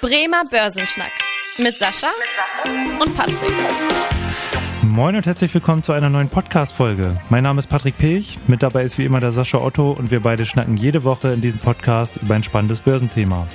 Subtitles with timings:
[0.00, 1.10] Bremer Börsenschnack
[1.58, 2.06] mit Sascha
[3.00, 3.52] und Patrick.
[4.82, 7.20] Moin und herzlich willkommen zu einer neuen Podcast-Folge.
[7.30, 10.20] Mein Name ist Patrick Pech, mit dabei ist wie immer der Sascha Otto und wir
[10.20, 13.48] beide schnacken jede Woche in diesem Podcast über ein spannendes Börsenthema.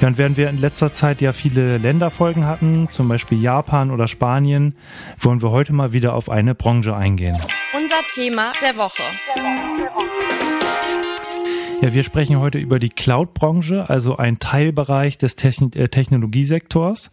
[0.00, 4.06] Ja, und während wir in letzter Zeit ja viele Länderfolgen hatten, zum Beispiel Japan oder
[4.06, 4.76] Spanien,
[5.18, 7.36] wollen wir heute mal wieder auf eine Branche eingehen.
[7.74, 9.02] Unser Thema der Woche.
[9.34, 10.55] Der Woche, der Woche.
[11.86, 17.10] Ja, wir sprechen heute über die Cloud-Branche, also ein Teilbereich des Techn äh, Technologiesektors,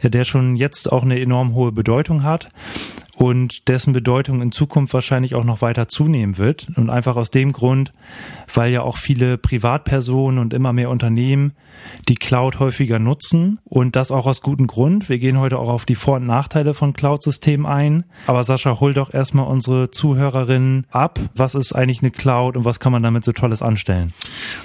[0.00, 2.48] der schon jetzt auch eine enorm hohe Bedeutung hat
[3.16, 6.68] und dessen Bedeutung in Zukunft wahrscheinlich auch noch weiter zunehmen wird.
[6.76, 7.92] Und einfach aus dem Grund,
[8.52, 11.52] weil ja auch viele Privatpersonen und immer mehr Unternehmen
[12.08, 15.08] die Cloud häufiger nutzen und das auch aus gutem Grund.
[15.08, 18.04] Wir gehen heute auch auf die Vor- und Nachteile von Cloud-Systemen ein.
[18.26, 21.18] Aber Sascha, hol doch erstmal unsere Zuhörerinnen ab.
[21.34, 24.12] Was ist eigentlich eine Cloud und was kann man damit so Tolles anstellen?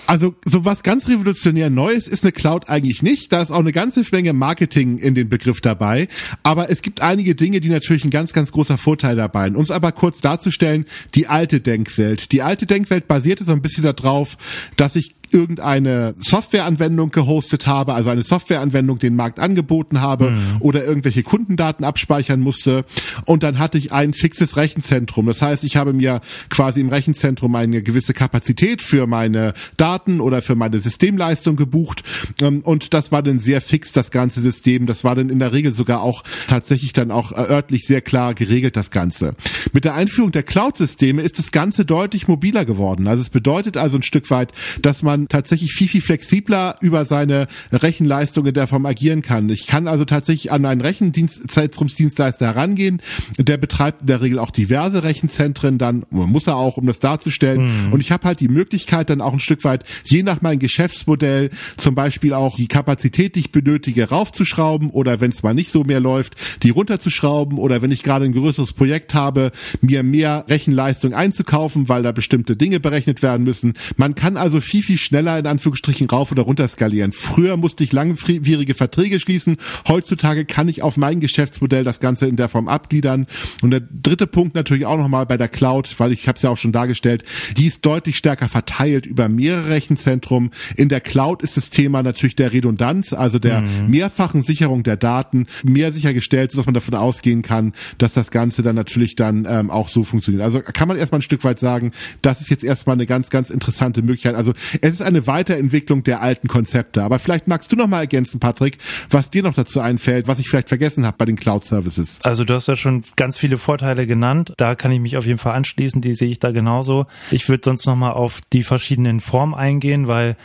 [0.06, 3.32] Also so was ganz revolutionär Neues ist eine Cloud eigentlich nicht.
[3.32, 6.08] Da ist auch eine ganze Menge Marketing in den Begriff dabei.
[6.44, 9.48] Aber es gibt einige Dinge, die natürlich ein ganz, ganz großer Vorteil dabei.
[9.48, 10.86] Um es aber kurz darzustellen,
[11.16, 12.32] die alte Denkwelt.
[12.32, 14.38] Die alte Denkwelt basierte so ein bisschen darauf,
[14.76, 20.38] dass ich irgendeine Softwareanwendung gehostet habe, also eine Softwareanwendung den Markt angeboten habe mhm.
[20.60, 22.86] oder irgendwelche Kundendaten abspeichern musste
[23.26, 25.26] und dann hatte ich ein fixes Rechenzentrum.
[25.26, 30.42] Das heißt, ich habe mir quasi im Rechenzentrum eine gewisse Kapazität für meine Daten oder
[30.42, 32.04] für meine Systemleistung gebucht
[32.42, 34.86] ähm, und das war dann sehr fix, das ganze System.
[34.86, 38.76] Das war dann in der Regel sogar auch tatsächlich dann auch örtlich sehr klar geregelt,
[38.76, 39.36] das Ganze.
[39.74, 43.08] Mit der Einführung der Cloud-Systeme ist das Ganze deutlich mobiler geworden.
[43.08, 47.06] Also es bedeutet also ein Stück weit, dass man man tatsächlich viel, viel flexibler über
[47.06, 49.50] seine Rechenleistung in der Form agieren kann.
[49.50, 53.02] Ich kann also tatsächlich an einen Rechenzentrumsdienstleister herangehen.
[53.38, 57.88] Der betreibt in der Regel auch diverse Rechenzentren, dann muss er auch, um das darzustellen.
[57.88, 57.94] Mhm.
[57.94, 61.50] Und ich habe halt die Möglichkeit, dann auch ein Stück weit, je nach meinem Geschäftsmodell,
[61.78, 65.84] zum Beispiel auch die Kapazität, die ich benötige, raufzuschrauben oder wenn es mal nicht so
[65.84, 71.14] mehr läuft, die runterzuschrauben oder wenn ich gerade ein größeres Projekt habe, mir mehr Rechenleistung
[71.14, 73.74] einzukaufen, weil da bestimmte Dinge berechnet werden müssen.
[73.96, 77.14] Man kann also viel, viel schneller in Anführungsstrichen rauf oder runter skalieren.
[77.14, 79.58] Früher musste ich langwierige Verträge schließen.
[79.88, 83.26] Heutzutage kann ich auf mein Geschäftsmodell das Ganze in der Form abgliedern.
[83.62, 86.50] Und der dritte Punkt natürlich auch nochmal bei der Cloud, weil ich habe es ja
[86.50, 87.24] auch schon dargestellt,
[87.56, 90.52] die ist deutlich stärker verteilt über mehrere Rechenzentren.
[90.76, 93.90] In der Cloud ist das Thema natürlich der Redundanz, also der mhm.
[93.90, 98.76] mehrfachen Sicherung der Daten, mehr sichergestellt, sodass man davon ausgehen kann, dass das Ganze dann
[98.76, 100.44] natürlich dann ähm, auch so funktioniert.
[100.44, 101.92] Also kann man erstmal ein Stück weit sagen,
[102.22, 104.36] das ist jetzt erstmal eine ganz, ganz interessante Möglichkeit.
[104.36, 107.04] Also es ist eine Weiterentwicklung der alten Konzepte.
[107.04, 108.78] Aber vielleicht magst du noch mal ergänzen, Patrick,
[109.10, 112.20] was dir noch dazu einfällt, was ich vielleicht vergessen habe bei den Cloud Services.
[112.24, 114.54] Also du hast ja schon ganz viele Vorteile genannt.
[114.58, 116.02] Da kann ich mich auf jeden Fall anschließen.
[116.02, 117.06] Die sehe ich da genauso.
[117.32, 120.38] Ich würde sonst noch mal auf die verschiedenen Formen eingehen, weil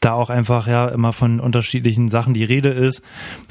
[0.00, 3.02] da auch einfach ja immer von unterschiedlichen Sachen die Rede ist.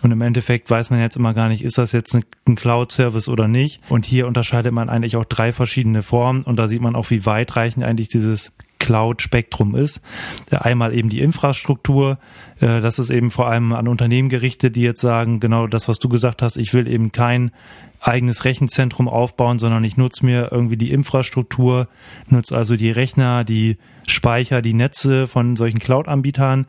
[0.02, 3.48] Und im Endeffekt weiß man jetzt immer gar nicht, ist das jetzt ein Cloud-Service oder
[3.48, 3.81] nicht.
[3.88, 6.42] Und hier unterscheidet man eigentlich auch drei verschiedene Formen.
[6.42, 10.02] Und da sieht man auch, wie weitreichend eigentlich dieses Cloud-Spektrum ist.
[10.50, 12.18] Einmal eben die Infrastruktur,
[12.60, 16.00] äh, das ist eben vor allem an Unternehmen gerichtet, die jetzt sagen, genau das, was
[16.00, 17.52] du gesagt hast, ich will eben kein
[18.00, 21.88] eigenes Rechenzentrum aufbauen, sondern ich nutze mir irgendwie die Infrastruktur,
[22.28, 23.78] nutze also die Rechner, die
[24.08, 26.66] Speicher, die Netze von solchen Cloud-Anbietern.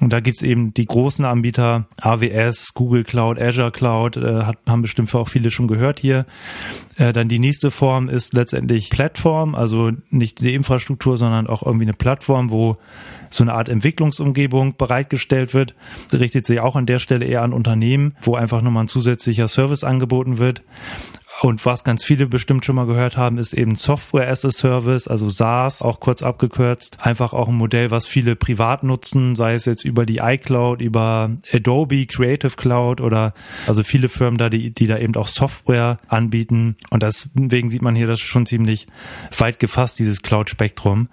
[0.00, 4.82] Und da gibt's eben die großen Anbieter, AWS, Google Cloud, Azure Cloud, äh, hat, haben
[4.82, 6.24] bestimmt auch viele schon gehört hier.
[6.96, 11.86] Äh, dann die nächste Form ist letztendlich Plattform, also nicht die Infrastruktur, sondern auch irgendwie
[11.86, 12.76] eine Plattform, wo
[13.30, 15.74] so eine Art Entwicklungsumgebung bereitgestellt wird.
[16.10, 19.48] Das richtet sich auch an der Stelle eher an Unternehmen, wo einfach nochmal ein zusätzlicher
[19.48, 20.57] Service angeboten wird.
[21.40, 25.06] Und was ganz viele bestimmt schon mal gehört haben, ist eben Software as a Service,
[25.06, 26.98] also SaaS, auch kurz abgekürzt.
[27.00, 31.30] Einfach auch ein Modell, was viele privat nutzen, sei es jetzt über die iCloud, über
[31.52, 33.34] Adobe Creative Cloud oder
[33.68, 36.76] also viele Firmen da, die, die da eben auch Software anbieten.
[36.90, 38.88] Und deswegen sieht man hier das schon ziemlich
[39.36, 41.08] weit gefasst, dieses Cloud-Spektrum.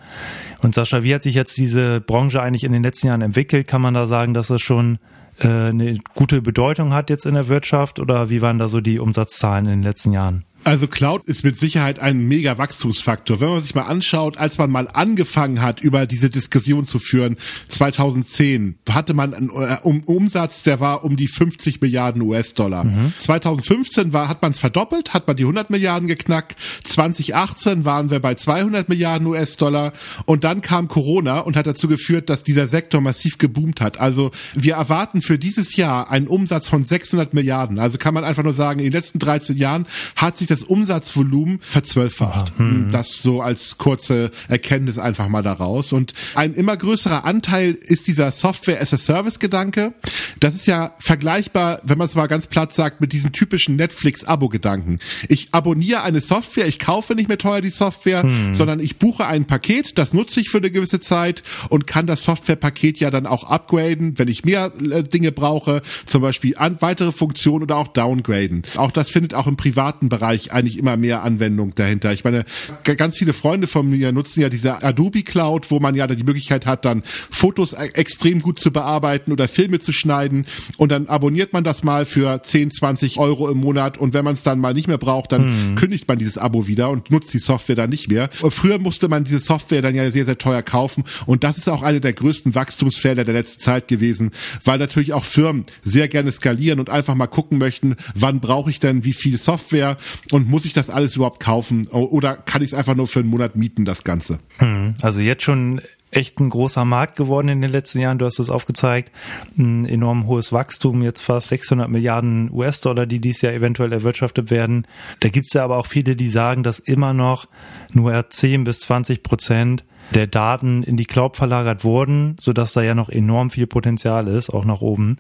[0.64, 3.68] Und Sascha, wie hat sich jetzt diese Branche eigentlich in den letzten Jahren entwickelt?
[3.68, 4.98] Kann man da sagen, dass das schon
[5.40, 9.66] eine gute Bedeutung hat jetzt in der Wirtschaft oder wie waren da so die Umsatzzahlen
[9.66, 10.46] in den letzten Jahren?
[10.66, 13.40] Also Cloud ist mit Sicherheit ein mega Wachstumsfaktor.
[13.40, 17.38] Wenn man sich mal anschaut, als man mal angefangen hat, über diese Diskussion zu führen,
[17.70, 22.86] 2010 hatte man einen äh, Umsatz, der war um die 50 Milliarden US-Dollar.
[22.86, 23.14] Mhm.
[23.20, 26.56] 2015 war, hat man es verdoppelt, hat man die 100 Milliarden geknackt.
[26.84, 29.94] 2018 waren wir bei 200 Milliarden US-Dollar
[30.26, 34.00] und dann kam Corona und hat dazu geführt, dass dieser Sektor massiv geboomt hat.
[34.00, 37.78] Also wir erwarten für dieses Jahr einen Umsatz von 600 Milliarden.
[37.78, 39.86] Also kann man einfach nur sagen, in den letzten 13 Jahren
[40.16, 42.58] hat sich das das Umsatzvolumen verzwölffacht.
[42.60, 42.88] Mhm.
[42.90, 45.92] Das so als kurze Erkenntnis einfach mal daraus.
[45.92, 49.94] Und ein immer größerer Anteil ist dieser Software as a Service Gedanke.
[50.40, 55.00] Das ist ja vergleichbar, wenn man es mal ganz platt sagt, mit diesen typischen Netflix-Abo-Gedanken.
[55.28, 58.56] Ich abonniere eine Software, ich kaufe nicht mehr teuer die Software, hm.
[58.56, 62.24] sondern ich buche ein Paket, das nutze ich für eine gewisse Zeit und kann das
[62.24, 67.12] Softwarepaket ja dann auch upgraden, wenn ich mehr äh, Dinge brauche, zum Beispiel an weitere
[67.12, 68.64] Funktionen oder auch downgraden.
[68.76, 72.14] Auch das findet auch im privaten Bereich eigentlich immer mehr Anwendung dahinter.
[72.14, 72.46] Ich meine,
[72.84, 76.66] ganz viele Freunde von mir nutzen ja diese Adobe Cloud, wo man ja die Möglichkeit
[76.66, 80.46] hat, dann Fotos e-, extrem gut zu bearbeiten oder Filme zu schneiden
[80.78, 84.34] und dann abonniert man das mal für 10, 20 Euro im Monat und wenn man
[84.34, 85.76] es dann mal nicht mehr braucht, dann mhm.
[85.76, 88.30] kündigt man dieses Abo wieder und nutzt die Software dann nicht mehr.
[88.50, 91.82] Früher musste man diese Software dann ja sehr, sehr teuer kaufen und das ist auch
[91.82, 94.32] eine der größten Wachstumsfelder der letzten Zeit gewesen,
[94.64, 98.80] weil natürlich auch Firmen sehr gerne skalieren und einfach mal gucken möchten, wann brauche ich
[98.80, 99.98] denn wie viel Software
[100.36, 103.30] und muss ich das alles überhaupt kaufen oder kann ich es einfach nur für einen
[103.30, 104.40] Monat mieten, das Ganze?
[104.60, 104.96] Mhm.
[105.02, 105.80] Also jetzt schon
[106.12, 108.18] echt ein großer Markt geworden in den letzten Jahren.
[108.18, 109.14] Du hast es aufgezeigt.
[109.58, 114.86] Ein enorm hohes Wachstum, jetzt fast 600 Milliarden US-Dollar, die dieses Jahr eventuell erwirtschaftet werden.
[115.22, 117.48] Da gibt es ja aber auch viele, die sagen, dass immer noch
[117.94, 122.94] nur 10 bis 20 Prozent der Daten in die Cloud verlagert wurden, sodass da ja
[122.94, 125.18] noch enorm viel Potenzial ist, auch nach oben.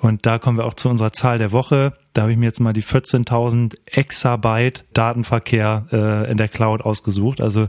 [0.00, 1.92] Und da kommen wir auch zu unserer Zahl der Woche.
[2.16, 7.42] Da habe ich mir jetzt mal die 14.000 Exabyte Datenverkehr äh, in der Cloud ausgesucht.
[7.42, 7.68] Also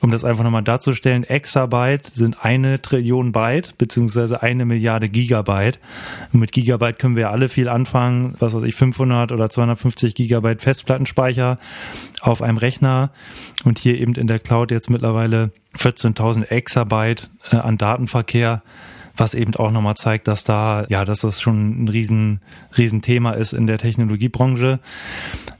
[0.00, 5.78] um das einfach nochmal darzustellen, Exabyte sind eine Trillion Byte beziehungsweise eine Milliarde Gigabyte.
[6.32, 8.34] Und mit Gigabyte können wir alle viel anfangen.
[8.40, 11.60] Was weiß ich, 500 oder 250 Gigabyte Festplattenspeicher
[12.22, 13.12] auf einem Rechner
[13.62, 18.62] und hier eben in der Cloud jetzt mittlerweile 14.000 Exabyte äh, an Datenverkehr
[19.16, 22.40] was eben auch nochmal zeigt, dass da, ja, dass das schon ein riesen,
[22.76, 24.80] riesen Thema ist in der Technologiebranche.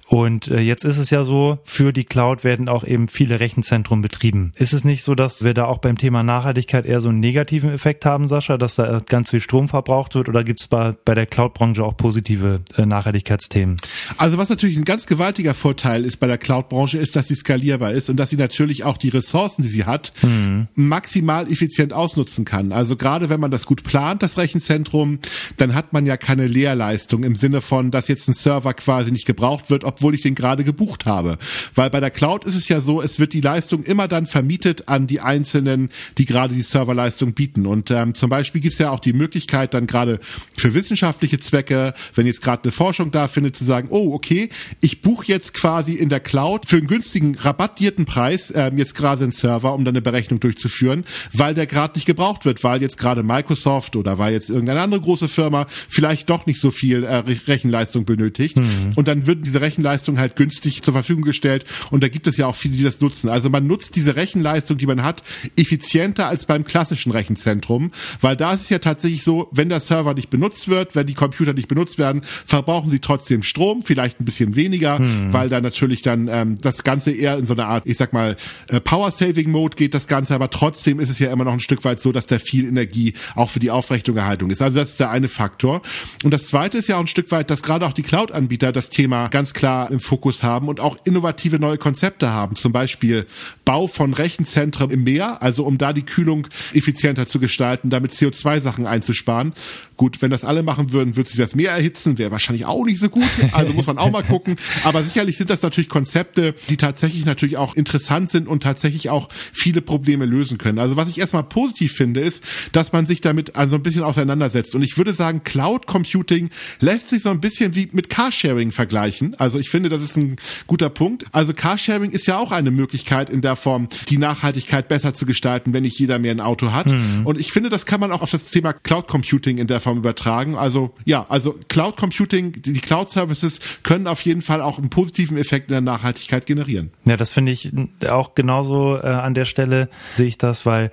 [0.08, 4.02] Und äh, jetzt ist es ja so, für die Cloud werden auch eben viele Rechenzentren
[4.02, 4.52] betrieben.
[4.56, 7.72] Ist es nicht so, dass wir da auch beim Thema Nachhaltigkeit eher so einen negativen
[7.72, 11.14] Effekt haben, Sascha, dass da ganz viel Strom verbraucht wird oder gibt es bei, bei
[11.14, 13.76] der Cloud-Branche auch positive äh, Nachhaltigkeitsthemen?
[14.16, 17.92] Also was natürlich ein ganz gewaltiger Vorteil ist bei der Cloud-Branche, ist, dass sie skalierbar
[17.92, 20.68] ist und dass sie natürlich auch die Ressourcen, die sie hat, mhm.
[20.74, 22.70] maximal effizient ausnutzen kann.
[22.70, 25.18] Also gerade wenn man das gut plant, das Rechenzentrum,
[25.56, 29.26] dann hat man ja keine Leerleistung im Sinne von, dass jetzt ein Server quasi nicht
[29.26, 31.38] gebraucht wird, obwohl ich den gerade gebucht habe.
[31.74, 34.88] Weil bei der Cloud ist es ja so, es wird die Leistung immer dann vermietet
[34.88, 37.66] an die Einzelnen, die gerade die Serverleistung bieten.
[37.66, 40.20] Und ähm, zum Beispiel gibt es ja auch die Möglichkeit, dann gerade
[40.56, 44.50] für wissenschaftliche Zwecke, wenn jetzt gerade eine Forschung da findet, zu sagen, oh, okay,
[44.80, 49.24] ich buche jetzt quasi in der Cloud für einen günstigen, rabattierten Preis ähm, jetzt gerade
[49.24, 52.98] einen Server, um dann eine Berechnung durchzuführen, weil der gerade nicht gebraucht wird, weil jetzt
[52.98, 57.16] gerade Microsoft oder weil jetzt irgendeine andere große Firma vielleicht doch nicht so viel äh,
[57.16, 58.58] Rechenleistung benötigt.
[58.58, 58.92] Mhm.
[58.94, 62.36] Und dann würden diese Rechenleistung Rechenleistung halt günstig zur Verfügung gestellt und da gibt es
[62.36, 63.28] ja auch viele, die das nutzen.
[63.28, 65.22] Also man nutzt diese Rechenleistung, die man hat,
[65.56, 70.14] effizienter als beim klassischen Rechenzentrum, weil da ist es ja tatsächlich so, wenn der Server
[70.14, 74.24] nicht benutzt wird, wenn die Computer nicht benutzt werden, verbrauchen sie trotzdem Strom, vielleicht ein
[74.24, 75.32] bisschen weniger, hm.
[75.32, 78.36] weil da natürlich dann ähm, das Ganze eher in so eine Art, ich sag mal,
[78.68, 82.00] äh, Power-Saving-Mode geht das Ganze, aber trotzdem ist es ja immer noch ein Stück weit
[82.00, 84.62] so, dass da viel Energie auch für die Aufrechterhaltung ist.
[84.62, 85.82] Also das ist der eine Faktor.
[86.24, 88.90] Und das zweite ist ja auch ein Stück weit, dass gerade auch die Cloud-Anbieter das
[88.90, 92.56] Thema ganz klar im Fokus haben und auch innovative neue Konzepte haben.
[92.56, 93.26] Zum Beispiel
[93.64, 98.86] Bau von Rechenzentren im Meer, also um da die Kühlung effizienter zu gestalten, damit CO2-Sachen
[98.86, 99.52] einzusparen.
[99.96, 102.98] Gut, wenn das alle machen würden, würde sich das Meer erhitzen, wäre wahrscheinlich auch nicht
[102.98, 103.24] so gut.
[103.52, 104.56] Also muss man auch mal gucken.
[104.84, 109.28] Aber sicherlich sind das natürlich Konzepte, die tatsächlich natürlich auch interessant sind und tatsächlich auch
[109.52, 110.78] viele Probleme lösen können.
[110.78, 112.42] Also was ich erstmal positiv finde, ist,
[112.72, 114.74] dass man sich damit also ein bisschen auseinandersetzt.
[114.74, 119.34] Und ich würde sagen, Cloud Computing lässt sich so ein bisschen wie mit Carsharing vergleichen.
[119.38, 121.26] Also ich finde, das ist ein guter Punkt.
[121.32, 125.72] Also Carsharing ist ja auch eine Möglichkeit in der Form, die Nachhaltigkeit besser zu gestalten,
[125.72, 126.86] wenn nicht jeder mehr ein Auto hat.
[126.86, 127.22] Mhm.
[127.24, 129.98] Und ich finde, das kann man auch auf das Thema Cloud Computing in der Form
[129.98, 130.56] übertragen.
[130.56, 135.36] Also ja, also Cloud Computing, die Cloud Services können auf jeden Fall auch einen positiven
[135.36, 136.90] Effekt in der Nachhaltigkeit generieren.
[137.04, 137.72] Ja, das finde ich
[138.08, 140.90] auch genauso äh, an der Stelle sehe ich das, weil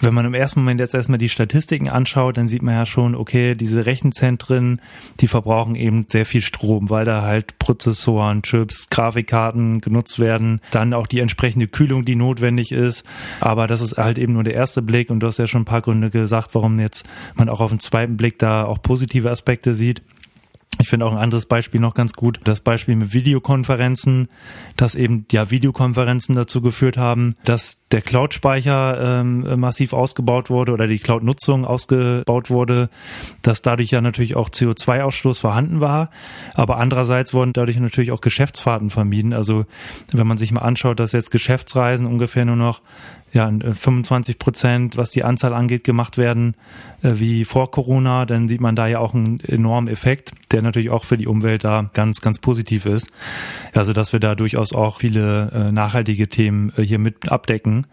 [0.00, 3.14] wenn man im ersten Moment jetzt erstmal die Statistiken anschaut, dann sieht man ja schon,
[3.14, 4.82] okay, diese Rechenzentren,
[5.20, 10.94] die verbrauchen eben sehr viel Strom, weil da halt Prozessoren, Chips, Grafikkarten genutzt werden, dann
[10.94, 13.06] auch die entsprechende Kühlung, die notwendig ist.
[13.38, 15.66] Aber das ist halt eben nur der erste Blick und du hast ja schon ein
[15.66, 19.76] paar Gründe gesagt, warum jetzt man auch auf den zweiten Blick da auch positive Aspekte
[19.76, 20.02] sieht.
[20.80, 24.28] Ich finde auch ein anderes Beispiel noch ganz gut, das Beispiel mit Videokonferenzen,
[24.76, 30.86] dass eben ja Videokonferenzen dazu geführt haben, dass der Cloud-Speicher ähm, massiv ausgebaut wurde oder
[30.86, 32.90] die Cloud-Nutzung ausgebaut wurde,
[33.42, 36.10] dass dadurch ja natürlich auch CO2-Ausstoß vorhanden war,
[36.54, 39.32] aber andererseits wurden dadurch natürlich auch Geschäftsfahrten vermieden.
[39.32, 39.66] Also
[40.12, 42.82] wenn man sich mal anschaut, dass jetzt Geschäftsreisen ungefähr nur noch
[43.34, 46.54] ja 25 Prozent, was die Anzahl angeht, gemacht werden
[47.02, 50.90] äh, wie vor Corona, dann sieht man da ja auch einen enormen Effekt, der natürlich
[50.90, 53.12] auch für die Umwelt da ganz, ganz positiv ist.
[53.74, 57.86] Also dass wir da durchaus auch viele äh, nachhaltige Themen äh, hier mit abdecken.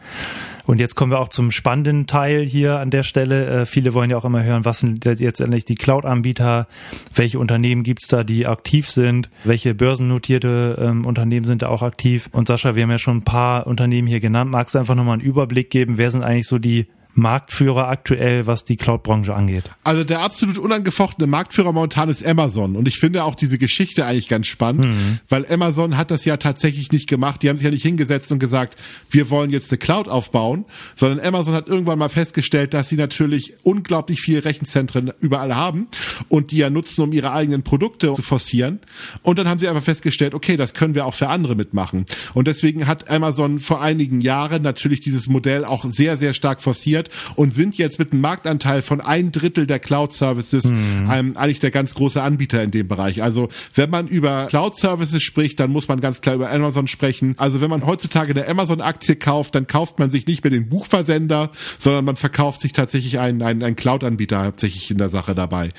[0.66, 3.62] Und jetzt kommen wir auch zum spannenden Teil hier an der Stelle.
[3.62, 6.68] Äh, viele wollen ja auch immer hören, was sind jetzt endlich die Cloud-Anbieter,
[7.14, 12.30] welche Unternehmen gibt's da, die aktiv sind, welche börsennotierte ähm, Unternehmen sind da auch aktiv.
[12.32, 14.52] Und Sascha, wir haben ja schon ein paar Unternehmen hier genannt.
[14.52, 18.64] Magst du einfach nochmal einen Überblick geben, wer sind eigentlich so die Marktführer aktuell, was
[18.64, 19.66] die Cloud-Branche angeht?
[19.84, 22.76] Also der absolut unangefochtene Marktführer momentan ist Amazon.
[22.76, 25.20] Und ich finde auch diese Geschichte eigentlich ganz spannend, mhm.
[25.28, 27.44] weil Amazon hat das ja tatsächlich nicht gemacht.
[27.44, 28.78] Die haben sich ja nicht hingesetzt und gesagt,
[29.10, 30.66] wir wollen jetzt eine Cloud aufbauen,
[30.96, 35.88] sondern Amazon hat irgendwann mal festgestellt, dass sie natürlich unglaublich viele Rechenzentren überall haben
[36.30, 38.80] und die ja nutzen, um ihre eigenen Produkte zu forcieren.
[39.22, 42.06] Und dann haben sie einfach festgestellt, okay, das können wir auch für andere mitmachen.
[42.34, 47.01] Und deswegen hat Amazon vor einigen Jahren natürlich dieses Modell auch sehr, sehr stark forciert
[47.02, 51.10] positioniert und sind jetzt mit einem Marktanteil von ein Drittel der Cloud-Services mhm.
[51.12, 53.24] ähm, eigentlich der ganz große Anbieter in dem Bereich.
[53.24, 57.36] Also wenn man über Cloud-Services spricht, dann muss man ganz klar über Amazon sprechen.
[57.38, 61.52] Also wenn man heutzutage eine Amazon-Aktie kauft, dann kauft man sich nicht mehr den Buchversender,
[61.80, 65.72] sondern man verkauft sich tatsächlich einen, einen, einen Cloud-Anbieter hauptsächlich in der Sache dabei.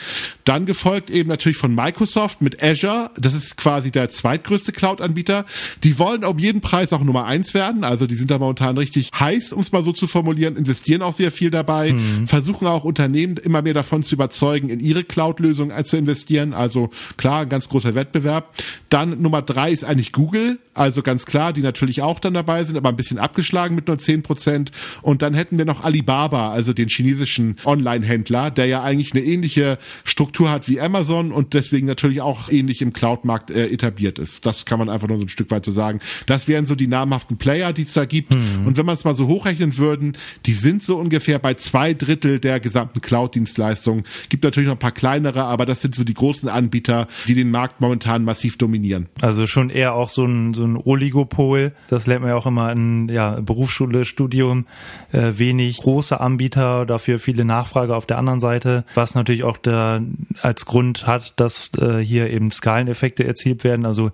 [0.44, 3.10] Dann gefolgt eben natürlich von Microsoft mit Azure.
[3.18, 5.44] Das ist quasi der zweitgrößte Cloud-Anbieter.
[5.84, 7.84] Die wollen um jeden Preis auch Nummer eins werden.
[7.84, 11.11] Also die sind da momentan richtig heiß, um es mal so zu formulieren, investieren auch
[11.12, 12.26] auch sehr viel dabei, mhm.
[12.26, 16.52] versuchen auch Unternehmen immer mehr davon zu überzeugen, in ihre Cloud-Lösung zu investieren.
[16.52, 18.54] Also klar, ein ganz großer Wettbewerb.
[18.88, 22.76] Dann Nummer drei ist eigentlich Google, also ganz klar, die natürlich auch dann dabei sind,
[22.76, 24.72] aber ein bisschen abgeschlagen mit nur zehn Prozent.
[25.02, 29.78] Und dann hätten wir noch Alibaba, also den chinesischen Online-Händler, der ja eigentlich eine ähnliche
[30.04, 34.46] Struktur hat wie Amazon und deswegen natürlich auch ähnlich im Cloud-Markt äh, etabliert ist.
[34.46, 36.00] Das kann man einfach nur so ein Stück weit so sagen.
[36.26, 38.34] Das wären so die namhaften Player, die es da gibt.
[38.34, 38.66] Mhm.
[38.66, 40.16] Und wenn man es mal so hochrechnen würden,
[40.46, 44.04] die sind so ungefähr bei zwei Drittel der gesamten Cloud-Dienstleistungen.
[44.28, 47.50] Gibt natürlich noch ein paar kleinere, aber das sind so die großen Anbieter, die den
[47.50, 49.08] Markt momentan massiv dominieren.
[49.20, 51.72] Also schon eher auch so ein, so ein Oligopol.
[51.88, 54.66] Das lernt man ja auch immer in ja, Berufsschule, Studium.
[55.12, 60.02] Äh, wenig große Anbieter, dafür viele Nachfrage auf der anderen Seite, was natürlich auch der,
[60.40, 63.84] als Grund hat, dass äh, hier eben Skaleneffekte erzielt werden.
[63.86, 64.10] Also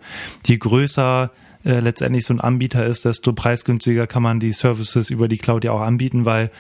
[0.47, 1.31] je größer
[1.65, 5.65] äh, letztendlich so ein Anbieter ist, desto preisgünstiger kann man die Services über die Cloud
[5.65, 6.51] ja auch anbieten, weil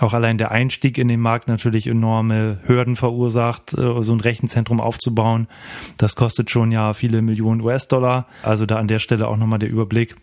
[0.00, 4.80] auch allein der Einstieg in den Markt natürlich enorme Hürden verursacht, äh, so ein Rechenzentrum
[4.80, 5.48] aufzubauen.
[5.96, 8.26] Das kostet schon ja viele Millionen US-Dollar.
[8.42, 10.16] Also da an der Stelle auch nochmal der Überblick.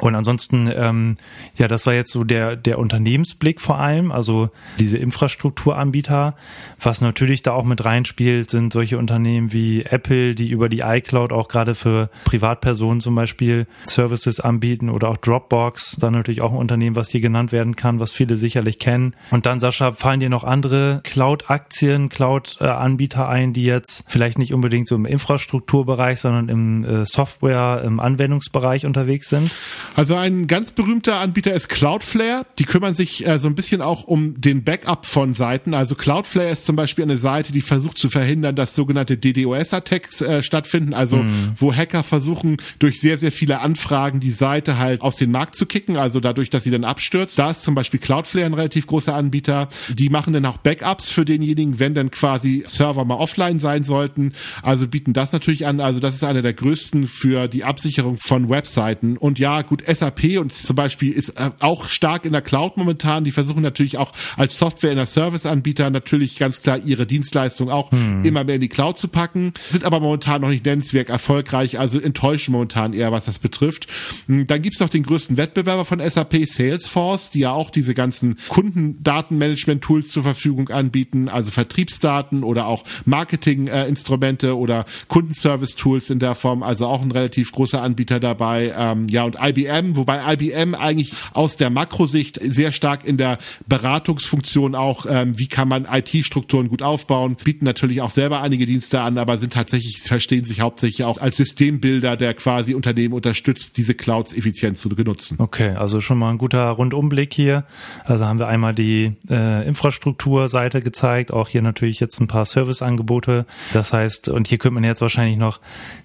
[0.00, 1.16] Und ansonsten, ähm,
[1.56, 6.34] ja, das war jetzt so der, der Unternehmensblick vor allem, also diese Infrastrukturanbieter.
[6.80, 11.32] Was natürlich da auch mit reinspielt, sind solche Unternehmen wie Apple, die über die iCloud
[11.32, 16.58] auch gerade für Privatpersonen zum Beispiel Services anbieten oder auch Dropbox, dann natürlich auch ein
[16.58, 19.14] Unternehmen, was hier genannt werden kann, was viele sicherlich kennen.
[19.30, 24.88] Und dann, Sascha, fallen dir noch andere Cloud-Aktien, Cloud-Anbieter ein, die jetzt vielleicht nicht unbedingt
[24.88, 29.50] so im Infrastrukturbereich, sondern im äh, Software, im Anwendungsbereich unterwegs sind?
[29.94, 32.46] Also ein ganz berühmter Anbieter ist Cloudflare.
[32.58, 35.74] Die kümmern sich äh, so ein bisschen auch um den Backup von Seiten.
[35.74, 40.42] Also Cloudflare ist zum Beispiel eine Seite, die versucht zu verhindern, dass sogenannte DDoS-Attacks äh,
[40.42, 40.94] stattfinden.
[40.94, 41.52] Also mhm.
[41.56, 45.66] wo Hacker versuchen, durch sehr, sehr viele Anfragen die Seite halt aus dem Markt zu
[45.66, 45.96] kicken.
[45.96, 47.38] Also dadurch, dass sie dann abstürzt.
[47.38, 49.68] Da ist zum Beispiel Cloudflare ein relativ großer Anbieter.
[49.90, 54.32] Die machen dann auch Backups für denjenigen, wenn dann quasi Server mal offline sein sollten.
[54.62, 55.80] Also bieten das natürlich an.
[55.80, 59.16] Also das ist einer der größten für die Absicherung von Webseiten.
[59.16, 63.24] Und ja, gut, SAP und zum Beispiel ist äh, auch stark in der Cloud momentan.
[63.24, 67.90] Die versuchen natürlich auch als Software in der Serviceanbieter natürlich ganz klar ihre Dienstleistung auch
[67.90, 68.22] hm.
[68.22, 71.98] immer mehr in die Cloud zu packen, sind aber momentan noch nicht nennenswert erfolgreich, also
[71.98, 73.86] enttäuschen momentan eher, was das betrifft.
[74.26, 78.36] Hm, dann gibt's noch den größten Wettbewerber von SAP, Salesforce, die ja auch diese ganzen
[78.50, 86.86] Kundendatenmanagement-Tools zur Verfügung anbieten, also Vertriebsdaten oder auch Marketing-Instrumente oder Kundenservice-Tools in der Form, also
[86.88, 88.74] auch ein relativ großer Anbieter dabei.
[88.76, 89.61] Ähm, ja, und IBM,
[89.96, 95.68] wobei IBM eigentlich aus der Makrosicht sehr stark in der Beratungsfunktion auch, ähm, wie kann
[95.68, 100.44] man IT-Strukturen gut aufbauen, bieten natürlich auch selber einige Dienste an, aber sind tatsächlich, verstehen
[100.44, 105.36] sich hauptsächlich auch als Systembilder, der quasi Unternehmen unterstützt, diese Clouds effizient zu benutzen.
[105.38, 107.64] Okay, also schon mal ein guter Rundumblick hier.
[108.04, 113.46] Also haben wir einmal die äh, Infrastrukturseite gezeigt, auch hier natürlich jetzt ein paar Serviceangebote.
[113.72, 115.60] Das heißt, und hier könnte man jetzt wahrscheinlich noch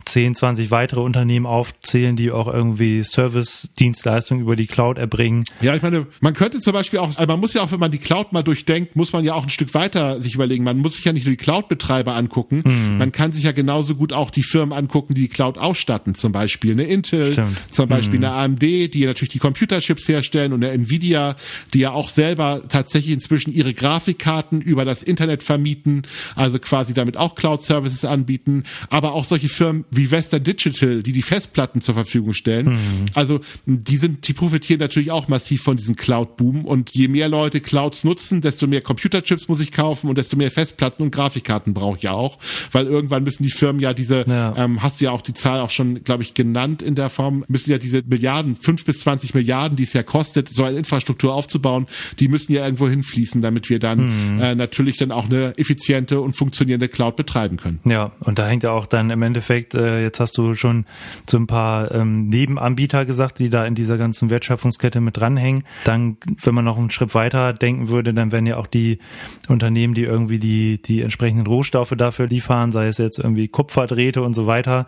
[0.05, 5.43] 10, 20 weitere Unternehmen aufzählen, die auch irgendwie Service Service-Dienstleistungen über die Cloud erbringen.
[5.61, 7.91] Ja, ich meine, man könnte zum Beispiel auch, also man muss ja auch, wenn man
[7.91, 10.63] die Cloud mal durchdenkt, muss man ja auch ein Stück weiter sich überlegen.
[10.63, 12.97] Man muss sich ja nicht nur die Cloud-Betreiber angucken, mhm.
[12.97, 16.15] man kann sich ja genauso gut auch die Firmen angucken, die die Cloud ausstatten.
[16.15, 17.57] Zum Beispiel eine Intel, Stimmt.
[17.71, 18.25] zum Beispiel mhm.
[18.25, 21.35] eine AMD, die natürlich die Computerchips herstellen und eine Nvidia,
[21.73, 26.03] die ja auch selber tatsächlich inzwischen ihre Grafikkarten über das Internet vermieten,
[26.35, 31.21] also quasi damit auch Cloud-Services anbieten, aber auch solche Firmen wie Western Digital, die die
[31.21, 32.65] Festplatten zur Verfügung stellen.
[32.65, 33.05] Mhm.
[33.13, 37.61] Also die sind, die profitieren natürlich auch massiv von diesem Cloud-Boom und je mehr Leute
[37.61, 41.97] Clouds nutzen, desto mehr Computerchips muss ich kaufen und desto mehr Festplatten und Grafikkarten brauche
[41.97, 42.37] ich ja auch,
[42.71, 44.55] weil irgendwann müssen die Firmen ja diese, ja.
[44.57, 47.43] Ähm, hast du ja auch die Zahl auch schon, glaube ich, genannt in der Form,
[47.47, 51.33] müssen ja diese Milliarden, fünf bis zwanzig Milliarden, die es ja kostet, so eine Infrastruktur
[51.33, 51.87] aufzubauen,
[52.19, 54.41] die müssen ja irgendwo hinfließen, damit wir dann mhm.
[54.41, 57.79] äh, natürlich dann auch eine effiziente und funktionierende Cloud betreiben können.
[57.85, 60.85] Ja, und da hängt ja auch dann im Endeffekt, äh, jetzt hast du schon
[61.29, 65.63] so ein paar ähm, Nebenanbieter gesagt, die da in dieser ganzen Wertschöpfungskette mit dranhängen.
[65.83, 68.99] Dann, wenn man noch einen Schritt weiter denken würde, dann wären ja auch die
[69.47, 74.33] Unternehmen, die irgendwie die, die entsprechenden Rohstoffe dafür liefern, sei es jetzt irgendwie Kupferdrähte und
[74.33, 74.87] so weiter.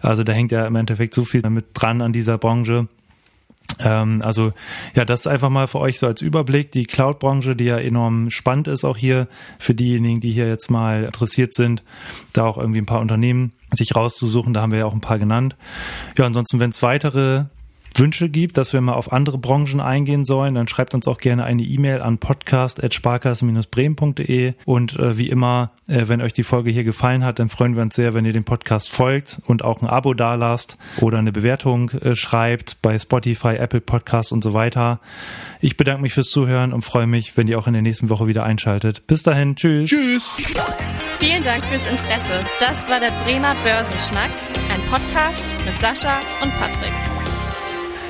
[0.00, 2.88] Also da hängt ja im Endeffekt so viel damit dran an dieser Branche.
[3.80, 4.52] Ähm, also
[4.94, 6.72] ja, das ist einfach mal für euch so als Überblick.
[6.72, 9.28] Die Cloud-Branche, die ja enorm spannend ist, auch hier
[9.58, 11.84] für diejenigen, die hier jetzt mal interessiert sind,
[12.32, 14.54] da auch irgendwie ein paar Unternehmen sich rauszusuchen.
[14.54, 15.56] Da haben wir ja auch ein paar genannt.
[16.16, 17.44] Ja, ansonsten, wenn es weitere
[17.94, 21.44] Wünsche gibt, dass wir mal auf andere Branchen eingehen sollen, dann schreibt uns auch gerne
[21.44, 27.24] eine E-Mail an podcast.sparkassen-bremen.de und äh, wie immer, äh, wenn euch die Folge hier gefallen
[27.24, 30.14] hat, dann freuen wir uns sehr, wenn ihr dem Podcast folgt und auch ein Abo
[30.14, 35.00] dalasst oder eine Bewertung äh, schreibt bei Spotify, Apple Podcasts und so weiter.
[35.60, 38.28] Ich bedanke mich fürs Zuhören und freue mich, wenn ihr auch in der nächsten Woche
[38.28, 39.06] wieder einschaltet.
[39.06, 39.90] Bis dahin, tschüss.
[39.90, 40.36] Tschüss.
[41.18, 42.44] Vielen Dank fürs Interesse.
[42.60, 44.30] Das war der Bremer Börsenschnack,
[44.72, 46.92] ein Podcast mit Sascha und Patrick.